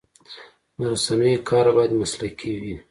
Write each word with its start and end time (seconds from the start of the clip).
د 0.77 0.79
رسنیو 0.93 1.45
کار 1.49 1.65
باید 1.75 1.99
مسلکي 2.01 2.53
وي. 2.61 2.75